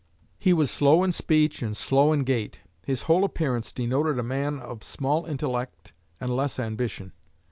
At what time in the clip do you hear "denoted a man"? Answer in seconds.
3.71-4.57